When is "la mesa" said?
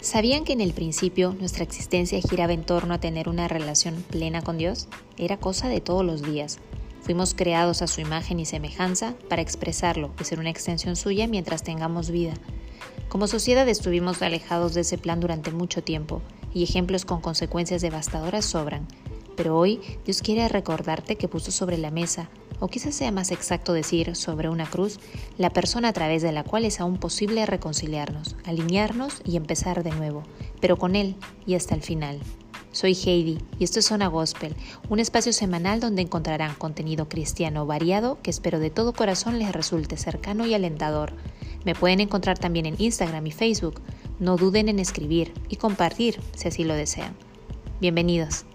21.76-22.30